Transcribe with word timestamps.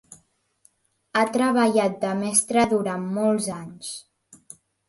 Ha 1.19 1.25
treballat 1.35 1.99
de 2.05 2.15
mestra 2.23 2.67
durant 2.75 3.07
molts 3.19 3.55
anys. 3.61 3.93